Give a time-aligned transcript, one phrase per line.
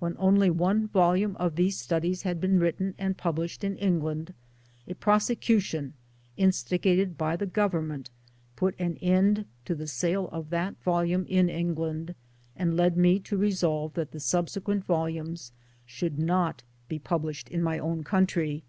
[0.00, 4.34] When only one volume of these Studies had been written and published in England,
[4.88, 5.94] a prosecution
[6.36, 8.10] instigated by the Government
[8.56, 12.16] put an end to the sale of that volume in England,
[12.56, 15.52] and' led me to resolve that the subsequent volumes
[15.86, 18.64] should not be published in my own country.